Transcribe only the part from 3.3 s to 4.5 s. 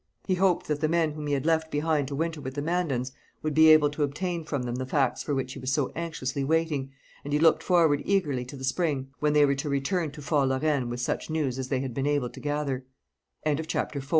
would be able to obtain